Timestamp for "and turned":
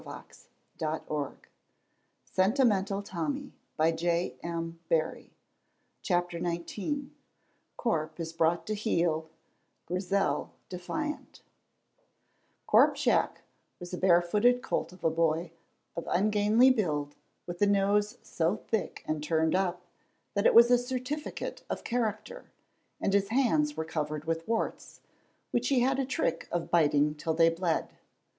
19.07-19.53